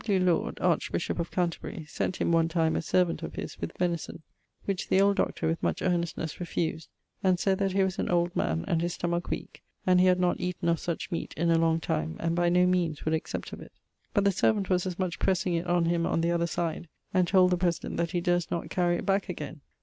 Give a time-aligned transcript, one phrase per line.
[0.03, 0.19] W.
[0.19, 4.23] Laud, archbishop of Canterbury, sent him one time a servant of his with venison,
[4.65, 5.45] which the old Dr.
[5.45, 6.89] with much earnestnes refused,
[7.23, 10.19] and sayd that he was an old man, and his stomach weake, and he had
[10.19, 13.53] not eaten of such meate in a long time, and by no meanes would accept
[13.53, 13.73] of it;
[14.11, 17.27] but the servant was as much pressing it on him on the other side, and
[17.27, 19.61] told the President that he durst not carry it back againe.